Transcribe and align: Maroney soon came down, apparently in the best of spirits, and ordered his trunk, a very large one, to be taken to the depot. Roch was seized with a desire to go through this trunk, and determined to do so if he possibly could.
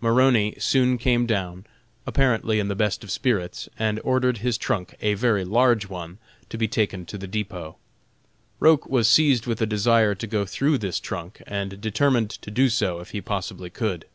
Maroney 0.00 0.54
soon 0.58 0.96
came 0.96 1.26
down, 1.26 1.66
apparently 2.06 2.58
in 2.58 2.68
the 2.68 2.74
best 2.74 3.04
of 3.04 3.10
spirits, 3.10 3.68
and 3.78 4.00
ordered 4.02 4.38
his 4.38 4.56
trunk, 4.56 4.94
a 5.02 5.12
very 5.12 5.44
large 5.44 5.90
one, 5.90 6.16
to 6.48 6.56
be 6.56 6.66
taken 6.66 7.04
to 7.04 7.18
the 7.18 7.26
depot. 7.26 7.76
Roch 8.60 8.86
was 8.86 9.06
seized 9.08 9.44
with 9.46 9.60
a 9.60 9.66
desire 9.66 10.14
to 10.14 10.26
go 10.26 10.46
through 10.46 10.78
this 10.78 10.98
trunk, 10.98 11.42
and 11.46 11.82
determined 11.82 12.30
to 12.30 12.50
do 12.50 12.70
so 12.70 12.98
if 13.00 13.10
he 13.10 13.20
possibly 13.20 13.68
could. 13.68 14.06